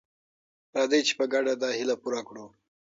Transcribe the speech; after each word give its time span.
راځئ 0.75 1.01
چې 1.07 1.13
په 1.19 1.25
ګډه 1.33 1.53
دا 1.63 1.69
هیله 1.77 1.95
پوره 2.01 2.21
کړو. 2.27 2.45